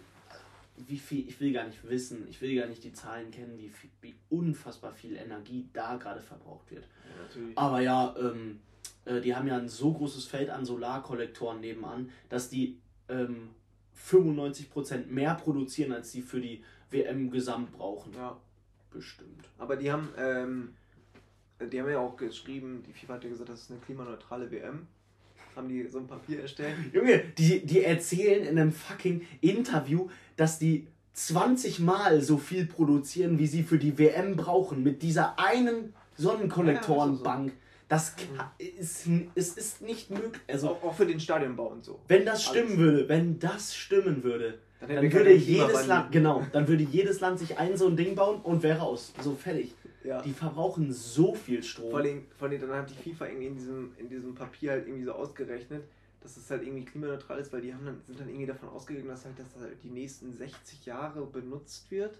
[0.88, 3.70] Wie viel, ich will gar nicht wissen, ich will gar nicht die Zahlen kennen, wie,
[3.70, 6.84] viel, wie unfassbar viel Energie da gerade verbraucht wird.
[6.84, 7.58] Ja, natürlich.
[7.58, 8.60] Aber ja, ähm,
[9.06, 12.78] äh, die haben ja ein so großes Feld an Solarkollektoren nebenan, dass die
[13.10, 13.50] ähm,
[14.10, 18.14] 95% mehr produzieren, als die für die WM gesamt brauchen.
[18.14, 18.38] Ja.
[18.92, 19.50] Bestimmt.
[19.58, 20.70] Aber die haben, ähm,
[21.60, 24.88] die haben ja auch geschrieben, die FIFA hat ja gesagt, das ist eine klimaneutrale WM.
[25.56, 26.76] Haben die so ein Papier erstellt.
[26.94, 33.40] Junge, die, die erzählen in einem fucking Interview, dass die 20 Mal so viel produzieren,
[33.40, 37.54] wie sie für die WM brauchen, mit dieser einen Sonnenkollektorenbank.
[37.88, 38.16] Das
[38.58, 40.42] ist, es ist nicht möglich.
[40.48, 42.00] Also, auch, auch für den Stadionbau und so.
[42.08, 42.60] wenn das Alles.
[42.64, 45.86] stimmen würde, wenn das stimmen würde, Dann, dann würde jedes.
[45.88, 49.14] Land, genau, dann würde jedes Land sich ein so ein Ding bauen und wäre aus.
[49.22, 49.76] So fertig.
[50.04, 50.22] Ja.
[50.22, 51.90] Die verbrauchen so viel Strom.
[51.92, 54.88] Vor allem, vor allem, dann hat die FIFA irgendwie in diesem, in diesem Papier halt
[54.88, 55.84] irgendwie so ausgerechnet,
[56.22, 59.08] dass es halt irgendwie klimaneutral ist, weil die haben dann, sind dann irgendwie davon ausgegangen,
[59.08, 62.20] dass halt das halt die nächsten 60 Jahre benutzt wird.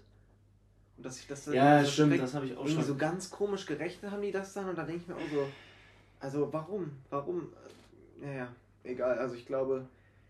[0.96, 2.84] Und dass sich das dann Ja, so stimmt, das habe ich auch irgendwie schon.
[2.84, 5.46] so ganz komisch gerechnet haben die das dann und da denke ich mir auch so,
[6.20, 6.90] also warum?
[7.10, 7.52] Warum?
[8.20, 8.48] Naja,
[8.82, 9.18] egal.
[9.18, 9.86] Also ich glaube,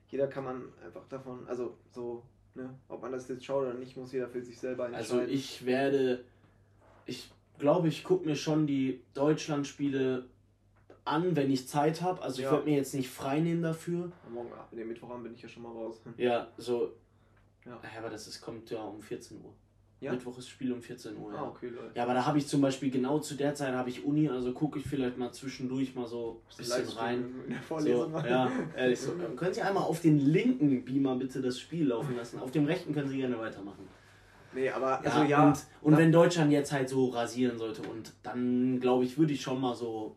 [0.08, 2.22] jeder kann man einfach davon, also so,
[2.54, 5.20] ne, ob man das jetzt schaut oder nicht, muss jeder für sich selber entscheiden.
[5.20, 6.24] Also ich werde,
[7.04, 10.26] ich glaube, ich gucke mir schon die Deutschlandspiele
[11.04, 12.20] an, wenn ich Zeit habe.
[12.22, 12.52] Also ich Ja.
[12.52, 14.10] werde mir jetzt nicht frei nehmen dafür.
[14.26, 16.00] Am Morgen, den Mittwochabend bin ich ja schon mal raus.
[16.16, 16.92] Ja, so.
[17.64, 19.52] Ja, aber das ist, kommt ja um 14 Uhr.
[20.00, 20.12] Ja?
[20.12, 21.38] Mittwoch ist Spiel um 14 Uhr, ja.
[21.38, 21.90] Ah, okay, Leute.
[21.94, 24.52] Ja, aber da habe ich zum Beispiel genau zu der Zeit habe ich Uni, also
[24.52, 27.34] gucke ich vielleicht mal zwischendurch mal so ein bisschen rein.
[27.46, 28.12] In der So, Vorlesung.
[28.28, 29.12] ja, ehrlich so.
[29.36, 32.38] Können Sie einmal auf den linken Beamer bitte das Spiel laufen lassen?
[32.40, 33.88] Auf dem rechten können Sie gerne weitermachen.
[34.54, 35.46] Nee, aber Ja, also ja.
[35.48, 39.40] und, und wenn Deutschland jetzt halt so rasieren sollte und dann glaube ich, würde ich
[39.40, 40.16] schon mal so,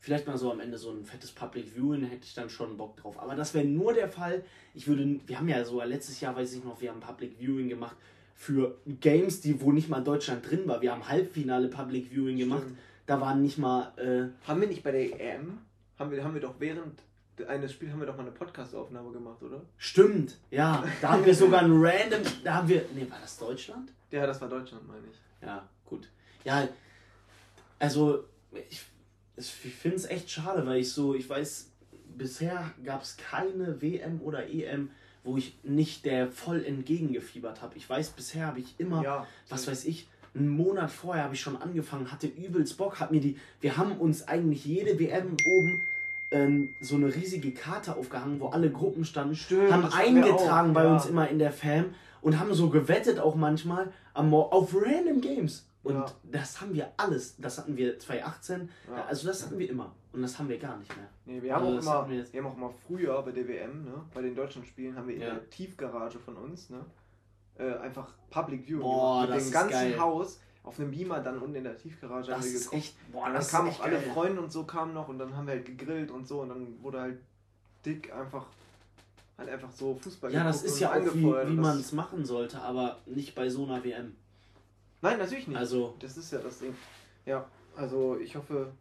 [0.00, 2.96] vielleicht mal so am Ende so ein fettes Public Viewing, hätte ich dann schon Bock
[2.98, 3.18] drauf.
[3.18, 4.44] Aber das wäre nur der Fall.
[4.74, 7.68] Ich würde, wir haben ja sogar letztes Jahr, weiß ich noch, wir haben Public Viewing
[7.70, 7.96] gemacht
[8.34, 10.82] für Games, die wo nicht mal Deutschland drin war.
[10.82, 12.62] Wir haben Halbfinale Public Viewing gemacht.
[12.62, 12.78] Stimmt.
[13.06, 15.58] Da waren nicht mal, äh, Haben wir nicht bei der EM,
[15.98, 17.00] haben wir, haben wir doch während
[17.48, 19.60] eines Spiels haben wir doch mal eine Podcast-Aufnahme gemacht, oder?
[19.76, 23.90] stimmt, ja, da haben wir sogar ein random, da haben wir, nee, war das Deutschland?
[24.10, 25.46] Ja, das war Deutschland, meine ich.
[25.46, 26.08] Ja, gut.
[26.44, 26.68] Ja,
[27.78, 28.24] also
[28.70, 28.82] ich,
[29.36, 31.70] ich finde es echt schade, weil ich so, ich weiß,
[32.16, 34.90] bisher gab es keine WM oder EM,
[35.24, 37.76] wo ich nicht der voll entgegengefiebert habe.
[37.76, 39.26] Ich weiß, bisher habe ich immer, Ja.
[39.48, 43.20] was weiß ich, einen Monat vorher habe ich schon angefangen, hatte übelst Bock, hab mir
[43.20, 45.80] die, wir haben uns eigentlich jede WM oben
[46.30, 50.84] ähm, so eine riesige Karte aufgehangen, wo alle Gruppen standen, Stimmt, haben eingetragen auch, bei
[50.84, 50.92] ja.
[50.94, 55.66] uns immer in der Fam und haben so gewettet auch manchmal am auf random Games.
[55.84, 56.06] Und Ja.
[56.24, 57.36] das haben wir alles.
[57.38, 58.68] Das hatten wir 2018.
[58.90, 59.04] Ja.
[59.04, 59.92] Also das hatten wir immer.
[60.12, 61.06] Und das haben wir gar nicht mehr.
[61.26, 63.84] Nee, wir haben, Also auch immer, wir wir haben auch immer früher bei der WM,
[63.84, 65.30] ne, bei den deutschen Spielen, haben wir in Ja.
[65.34, 66.84] der Tiefgarage von uns, ne,
[67.58, 69.22] äh, einfach Public Viewing Boah.
[69.22, 69.98] Mit das dem ist ganzen geil.
[70.00, 72.82] Haus auf einem Beamer dann unten in der Tiefgarage haben Das wir ist geguckt.
[72.82, 73.12] echt.
[73.12, 74.10] Boah, und dann kamen ist auch alle geil.
[74.14, 76.82] Freunde und so kamen noch und dann haben wir halt gegrillt und so und dann
[76.82, 77.18] wurde halt
[77.84, 78.46] dick einfach
[79.36, 82.60] halt einfach so Fußball Ja, das ist ja auch wie, wie man es machen sollte,
[82.60, 84.14] aber nicht bei so einer WM.
[85.04, 85.56] Nein, natürlich nicht.
[85.58, 86.74] Also, Das ist ja das Ding.
[87.26, 87.44] Ja,
[87.76, 88.72] also ich hoffe,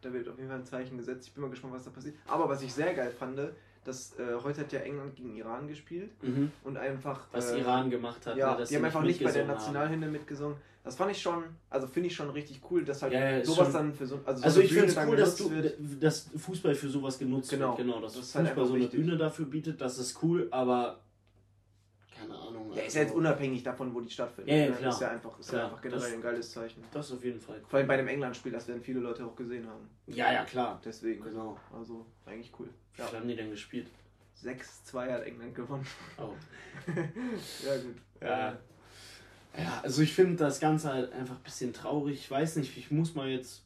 [0.00, 1.26] da wird auf jeden Fall ein Zeichen gesetzt.
[1.26, 2.14] Ich bin mal gespannt, was da passiert.
[2.26, 3.40] Aber was ich sehr geil fand,
[3.84, 6.52] dass äh, heute hat ja England gegen Iran gespielt mhm.
[6.62, 7.26] und einfach.
[7.32, 8.36] was äh, Iran gemacht hat.
[8.36, 9.46] Ja, ne, dass die haben einfach nicht bei der.
[9.46, 10.56] Nationalhymne mitgesungen.
[10.84, 13.64] Das fand ich schon, also finde ich schon richtig cool, dass halt Ja, ja, sowas
[13.64, 14.20] schon- dann für so.
[14.24, 15.50] Also, so Also ich finde es cool, dass, du,
[15.98, 17.68] dass Fußball für sowas genutzt Genau.
[17.68, 17.78] wird.
[17.86, 19.00] Genau, dass Das halt Fußball einfach so eine wichtig.
[19.00, 21.00] Bühne dafür bietet, das ist cool, aber
[22.74, 24.54] Ja, ist also, ja jetzt unabhängig davon, wo die stattfindet.
[24.54, 24.76] Ja, ja, ne?
[24.76, 24.90] klar.
[24.92, 26.84] Ist ja einfach, ist Klar, ja einfach generell das- ein geiles Zeichen.
[26.92, 27.60] Das auf jeden Fall.
[27.68, 29.88] Vor allem bei dem England-Spiel, das werden viele Leute auch gesehen haben.
[30.06, 30.80] Ja, ja, klar.
[30.84, 31.22] Deswegen.
[31.24, 31.58] Genau.
[31.72, 32.68] Also, eigentlich cool.
[32.94, 33.06] Wie Ja.
[33.08, 33.88] viel haben die denn gespielt?
[34.42, 35.86] 6-2 hat England gewonnen.
[36.18, 36.32] Oh.
[36.86, 37.96] ja, gut.
[38.20, 38.58] Ja.
[39.56, 42.16] Ja, also ich finde das Ganze halt einfach ein bisschen traurig.
[42.18, 43.62] Ich weiß nicht, ich muss mal jetzt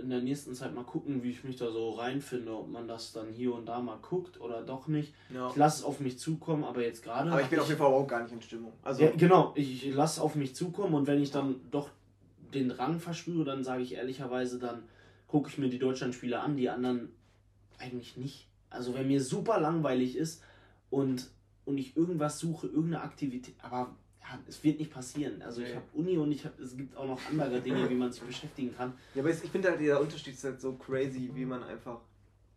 [0.00, 3.12] in der nächsten Zeit mal gucken, wie ich mich da so reinfinde, ob man das
[3.12, 5.14] dann hier und da mal guckt oder doch nicht.
[5.32, 5.48] Ja.
[5.50, 7.30] Ich lasse es auf mich zukommen, aber jetzt gerade.
[7.30, 8.72] Aber ich bin auf jeden Fall auch gar nicht in Stimmung.
[8.82, 11.90] Also, Ja, genau, ich, ich lasse auf mich zukommen und wenn ich dann doch
[12.54, 14.82] den Rang verspüre, dann sage ich ehrlicherweise, dann
[15.28, 17.10] gucke ich mir die Deutschlandspiele an, die anderen
[17.78, 18.48] eigentlich nicht.
[18.68, 20.42] Also wenn mir super langweilig ist
[20.90, 21.30] und,
[21.64, 23.94] und ich irgendwas suche, irgendeine Aktivität, aber
[24.48, 25.40] es wird nicht passieren.
[25.42, 28.12] Also ich habe Uni und ich hab, es gibt auch noch andere Dinge, wie man
[28.12, 28.92] sich beschäftigen kann.
[29.14, 32.00] ja, aber ich finde halt, der Unterschied ist halt so crazy, wie man einfach.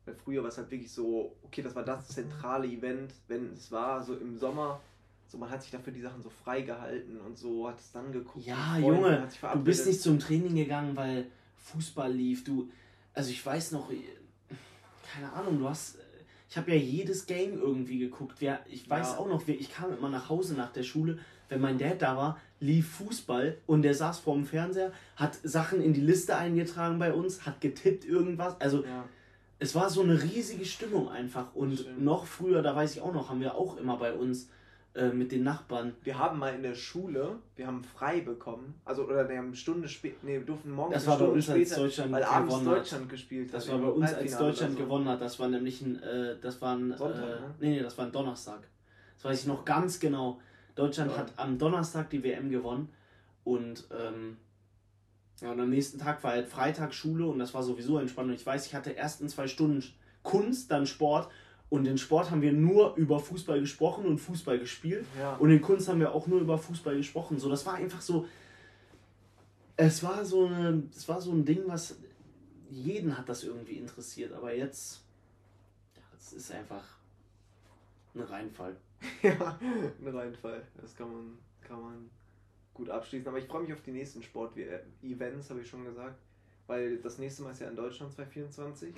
[0.05, 3.71] Weil früher war es halt wirklich so, okay, das war das zentrale Event, wenn es
[3.71, 4.81] war, so im Sommer.
[5.29, 8.11] So, man hat sich dafür die Sachen so frei gehalten und so, hat es dann
[8.11, 8.45] geguckt.
[8.45, 12.43] Ja, mit Freunden, Junge, Du bist nicht zum Training gegangen, weil Fußball lief.
[12.43, 12.69] Du,
[13.13, 13.89] also ich weiß noch,
[15.13, 15.97] keine Ahnung, du hast,
[16.49, 18.37] ich habe ja jedes Game irgendwie geguckt.
[18.69, 19.17] Ich weiß Ja.
[19.19, 21.17] auch noch, ich kam immer nach Hause nach der Schule,
[21.49, 25.93] wenn mein Dad da war, lief Fußball und der saß vorm Fernseher, hat Sachen in
[25.93, 28.59] die Liste eingetragen bei uns, hat getippt irgendwas.
[28.61, 29.03] Also Ja.
[29.59, 31.53] es war so eine riesige Stimmung einfach.
[31.55, 32.01] Und Stimmt.
[32.03, 34.49] noch früher, da weiß ich auch noch, haben wir auch immer bei uns
[34.95, 39.05] äh, mit den Nachbarn Wir haben mal in der Schule, wir haben frei bekommen, also
[39.05, 41.67] oder wir haben eine Stunde später, nee, wir durften morgens Das war bei uns, als
[41.67, 42.77] später, Deutschland weil abends gewonnen hat.
[42.77, 43.55] Deutschland gespielt hat.
[43.55, 44.83] Das war bei uns, als Deutschland so.
[44.83, 45.19] gewonnen hat.
[45.19, 47.55] Das war nämlich ein, äh, das war ein, Sonntag, äh, ne?
[47.59, 48.59] nee, nee, das war ein Donnerstag.
[49.15, 50.39] Das weiß ich noch ganz genau.
[50.75, 51.17] Deutschland Ja.
[51.19, 52.89] hat am Donnerstag die WM gewonnen
[53.43, 54.37] und, ähm,
[55.41, 58.29] ja, und am nächsten Tag war halt Freitag Schule und das war sowieso entspannt.
[58.29, 59.83] Und ich weiß, ich hatte erst in zwei Stunden
[60.21, 61.29] Kunst, dann Sport
[61.69, 65.05] und in Sport haben wir nur über Fußball gesprochen und Fußball gespielt.
[65.19, 65.35] Ja.
[65.37, 67.39] Und in Kunst haben wir auch nur über Fußball gesprochen.
[67.39, 68.27] So, das war einfach so.
[69.75, 71.97] Es war so eine, es war so ein Ding, was
[72.69, 74.31] jeden hat das irgendwie interessiert.
[74.33, 75.01] Aber jetzt,
[75.95, 76.83] ja, es ist einfach
[78.15, 78.75] ein Reinfall.
[79.21, 80.63] ja, ein Reinfall.
[80.81, 82.09] Das kann man, kann man
[82.73, 83.27] gut abschließen.
[83.27, 86.19] Aber ich freue mich auf die nächsten Sport-Events, habe ich schon gesagt.
[86.67, 88.93] Weil das nächste Mal ist ja in Deutschland 2024.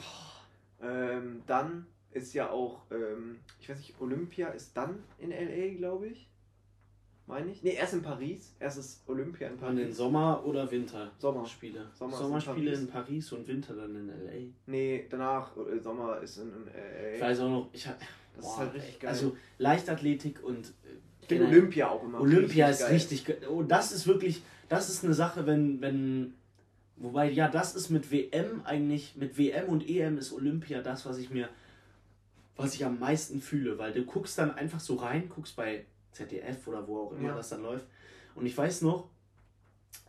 [0.82, 6.08] Ähm, dann ist ja auch, ähm, ich weiß nicht, Olympia ist dann in LA, glaube
[6.08, 6.30] ich.
[7.28, 7.64] Meine ich?
[7.64, 8.54] Ne, erst in Paris.
[8.60, 9.98] Erst ist Olympia in An den Paris.
[9.98, 11.10] Sommer- oder Winterspiele?
[11.20, 11.92] Sommer.
[11.96, 12.80] Sommer ist in Sommerspiele Paris.
[12.82, 14.54] in Paris und Winter dann in L.A.
[14.68, 17.16] Nee, danach, äh, Sommer ist in, in LA.
[17.16, 17.98] Ich weiß auch noch, ich hab,
[18.36, 19.10] das boah, ist halt richtig geil.
[19.10, 20.72] Also Leichtathletik und äh,
[21.22, 22.94] ich generell- Olympia auch immer Olympia ist geil.
[22.94, 23.26] richtig.
[23.26, 26.34] ge- Oh, das ist wirklich, das ist eine Sache, wenn, wenn,
[26.98, 31.18] wobei, ja, das ist mit WM eigentlich, mit WM und EM ist Olympia das, was
[31.18, 31.50] ich mir,
[32.58, 36.68] was ich am meisten fühle, weil du guckst dann einfach so rein, guckst bei ZDF
[36.68, 37.36] oder wo auch immer Ja.
[37.36, 37.86] das dann läuft.
[38.36, 39.10] Und ich weiß noch,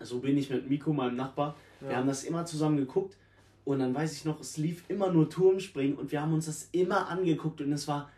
[0.01, 1.97] so bin ich mit Miko, meinem Nachbar, wir Ja.
[1.97, 3.17] haben das immer zusammen geguckt
[3.65, 6.69] und dann weiß ich noch, es lief immer nur Turmspringen und wir haben uns das
[6.73, 8.11] immer angeguckt und es war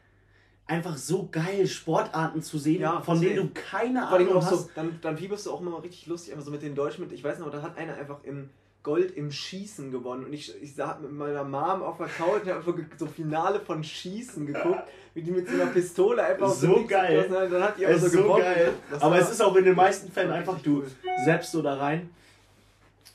[0.68, 4.50] einfach so geil, Sportarten zu sehen, Ja, von denen du keine Ahnung hast.
[4.50, 7.12] so, dann, dann fieberst du auch immer richtig lustig, einfach so mit den Deutschen mit.
[7.12, 8.50] Ich weiß noch, da hat einer einfach im
[8.84, 10.26] Gold im Schießen gewonnen.
[10.26, 13.06] Und ich, ich saß mit meiner Mom auf der Couch und hab einfach ge- so
[13.06, 17.26] Finale von Schießen geguckt, wie die mit so einer Pistole einfach So geil.
[17.28, 18.42] Dann hat die einfach so ist so gewonnen.
[18.44, 18.72] geil.
[18.90, 20.84] Das Aber es ist auch in den meisten Fällen einfach, du
[21.24, 22.08] selbst so da rein,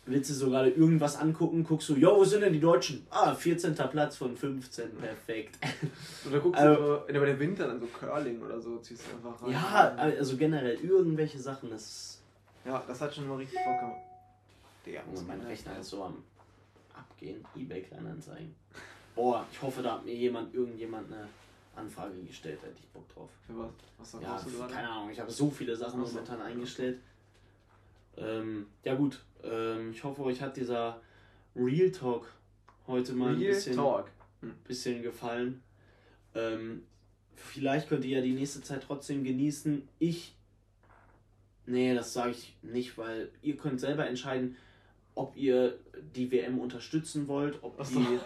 [0.05, 3.05] willst du so gerade irgendwas angucken, guckst du, jo, wo sind denn die Deutschen?
[3.09, 3.73] Ah, 14.
[3.75, 5.57] Platz von 15, perfekt.
[6.27, 9.41] Oder guckst Also- du in der Winter dann so Curling oder so, ziehst du einfach
[9.43, 9.51] rein.
[9.51, 12.19] Ja, also generell irgendwelche Sachen, das
[12.65, 13.97] Ja, das hat schon mal richtig Bock gemacht.
[14.85, 16.23] Digga, Junge, mein Rechner ist so am
[16.93, 18.53] Abgehen, Ebay Kleinanzeigen.
[19.15, 21.27] Boah, ich hoffe, da hat mir jemand, irgendjemand eine
[21.75, 23.29] Anfrage gestellt, da hätte ich Bock drauf.
[23.47, 24.13] Für was?
[24.13, 26.99] Was Ja, keine Ahnung, ich habe so viele Sachen momentan eingestellt.
[28.17, 31.01] Ähm, ja gut, ähm, ich hoffe, euch hat dieser
[31.55, 32.31] Real Talk
[32.87, 34.09] heute mal ein Real bisschen, Talk.
[34.67, 35.61] bisschen gefallen.
[36.35, 36.83] Ähm,
[37.35, 39.87] vielleicht könnt ihr ja die nächste Zeit trotzdem genießen.
[39.99, 40.35] Ich,
[41.65, 44.55] nee, das sage ich nicht, weil ihr könnt selber entscheiden,
[45.15, 45.77] ob ihr
[46.15, 47.99] die WM unterstützen wollt, ob Ach so.
[47.99, 48.19] die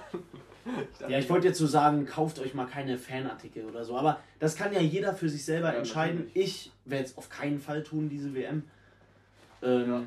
[1.12, 4.56] ja, ich wollte jetzt so sagen, kauft euch mal keine Fanartikel oder so, aber das
[4.56, 6.26] kann ja jeder für sich selber Ja, entscheiden.
[6.28, 6.46] natürlich.
[6.48, 8.64] Ich werde es auf keinen Fall tun, diese WM.
[9.62, 10.04] Ähm, Ja.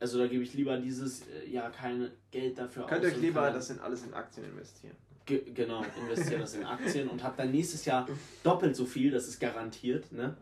[0.00, 3.10] Also da gebe ich lieber dieses äh, Jahr kein Geld dafür Könnt aus.
[3.10, 4.94] ihr euch lieber das in alles in Aktien investieren.
[5.26, 8.06] Ge genau, investiere das in Aktien und habe dann nächstes Jahr
[8.44, 10.10] doppelt so viel, das ist garantiert.
[10.12, 10.36] Ne?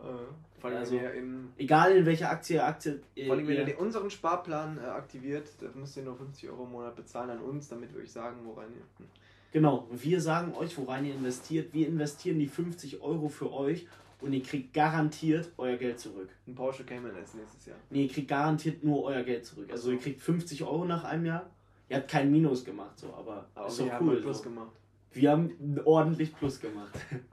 [0.62, 4.79] Äh, Also, in, Egal in welcher Aktie, Aktie äh, vor allem, wenn ihr unseren Sparplan
[4.79, 8.03] äh, aktiviert, da müsst ihr nur 50 Euro im Monat bezahlen an uns, damit wir
[8.03, 9.07] euch sagen, woran ihr.
[9.53, 11.73] Genau, wir sagen euch, worein ihr investiert.
[11.73, 13.87] Wir investieren die 50 Euro für euch
[14.27, 16.29] und ihr kriegt garantiert euer Geld zurück.
[16.47, 17.77] Ein Porsche Cayman S nächstes Jahr.
[17.91, 19.69] Nee, ihr kriegt garantiert nur euer Geld zurück.
[19.71, 21.49] Also ihr kriegt 50 Euro nach einem Jahr.
[21.89, 24.15] Ihr habt kein Minus gemacht, so, aber, Aber ist wir doch haben cool.
[24.15, 24.43] mal Plus so.
[24.45, 24.73] gemacht.
[25.12, 26.93] Wir haben ordentlich Plus gemacht.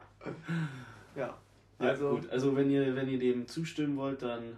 [1.15, 1.37] Ja.
[1.79, 2.29] Ja, Also, gut.
[2.29, 4.57] Also wenn ihr, wenn ihr dem zustimmen wollt, dann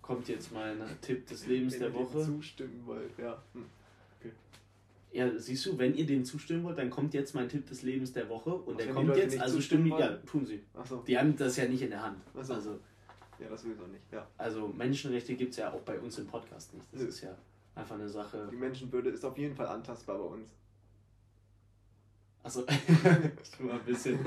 [0.00, 2.24] kommt jetzt mein Tipp des Lebens wenn der ihr dem Woche.
[2.24, 3.42] zustimmen wollt, ja.
[3.54, 3.64] Hm.
[5.12, 8.12] Ja, siehst du, wenn ihr dem zustimmen wollt, dann kommt jetzt mein Tipp des Lebens
[8.12, 10.62] der Woche und Ach, der kommt jetzt, also stimmen die, ja, tun sie.
[10.74, 12.18] Achso, Die haben das ja nicht in der Hand.
[12.40, 12.54] So.
[12.54, 12.78] Also,
[13.40, 14.04] ja, das sowieso nicht.
[14.12, 14.26] Ja.
[14.36, 16.86] also Menschenrechte gibt es ja auch bei uns im Podcast nicht.
[16.92, 17.08] Das Nö.
[17.08, 17.36] ist ja
[17.74, 18.48] einfach eine Sache.
[18.52, 20.50] Die Menschenwürde ist auf jeden Fall antastbar bei uns.
[22.42, 24.18] Achso, ich war ein bisschen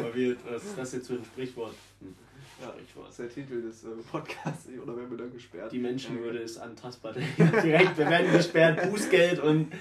[0.00, 0.38] verwirrt.
[0.48, 1.74] Was ist das jetzt für ein Sprichwort?
[2.00, 2.14] Hm.
[2.60, 3.08] Ja, Sprichwort.
[3.08, 5.70] Das ist der Titel des äh, Podcasts, oder werden wir dann gesperrt?
[5.70, 7.12] Die Menschenwürde ist antastbar.
[7.38, 9.72] Direkt, wir werden gesperrt, Bußgeld und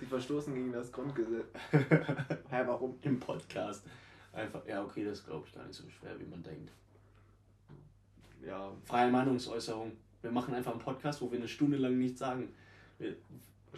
[0.00, 1.46] Sie verstoßen gegen das Grundgesetz.
[1.70, 2.98] Hä, warum?
[3.02, 3.84] im Podcast.
[4.32, 6.70] Einfach, ja, okay, das glaube ich gar nicht so schwer, wie man denkt.
[8.44, 9.92] Ja, Freie Meinungsäußerung.
[10.22, 12.48] Wir machen einfach einen Podcast, wo wir eine Stunde lang nichts sagen.
[12.98, 13.14] Wir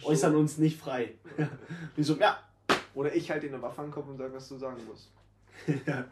[0.03, 1.13] äußern uns nicht frei.
[1.95, 2.39] Wie so, ja.
[2.93, 5.11] Oder ich halte dir eine Waffe an den Kopf und sage, was du sagen musst.
[5.87, 6.05] ja.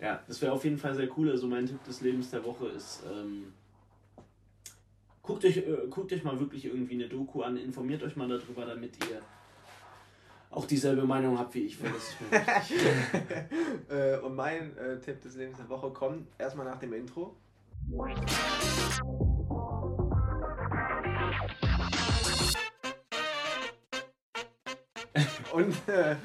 [0.00, 1.30] Ja, das wäre auf jeden Fall sehr cool.
[1.30, 3.52] Also mein Tipp des Lebens der Woche ist, ähm,
[5.22, 8.64] guckt, euch, äh, guckt euch mal wirklich irgendwie eine Doku an, informiert euch mal darüber,
[8.66, 9.20] damit ihr
[10.50, 11.78] auch dieselbe Meinung habt wie ich.
[13.90, 17.36] Äh, und mein äh, Tipp des Lebens der Woche kommt erstmal nach dem Intro.
[25.54, 26.16] Und äh,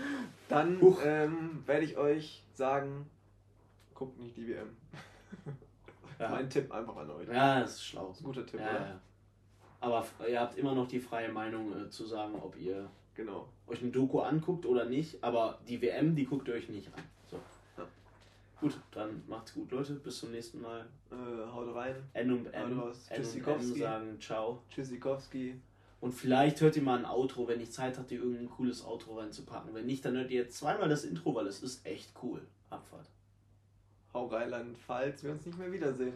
[0.48, 3.10] dann ähm, werde ich euch sagen,
[3.94, 4.76] guckt nicht die WM.
[6.20, 6.30] ja.
[6.30, 7.28] Mein Tipp einfach an euch.
[7.28, 8.10] ja, das ist schlau.
[8.12, 9.00] ist ein guter Tipp, Ja, ja.
[9.82, 13.48] Aber ihr habt immer noch die freie Meinung äh, zu sagen, ob ihr Genau.
[13.68, 15.24] euch eine Doku anguckt oder nicht.
[15.24, 17.04] Aber die WM, die guckt ihr euch nicht an.
[17.30, 17.38] So.
[18.62, 19.94] Gut, dann macht's gut, Leute.
[19.96, 20.86] Bis zum nächsten Mal.
[21.12, 21.96] Äh, haut rein.
[22.14, 23.08] N und M, Haut raus.
[23.10, 24.62] N und M sagen Ciao.
[24.70, 25.60] Tschüssikowski.
[26.02, 29.74] Und vielleicht hört ihr mal ein Outro, wenn ich Zeit hatte, irgendein cooles Outro reinzupacken.
[29.74, 32.42] Wenn nicht, dann hört ihr jetzt zweimal das Intro, weil es ist echt cool.
[32.70, 33.10] Abfahrt.
[34.14, 36.14] Hau Rheinland, falls wir uns nicht mehr wiedersehen.